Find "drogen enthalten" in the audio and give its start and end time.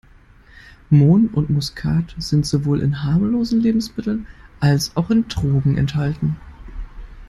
5.27-6.37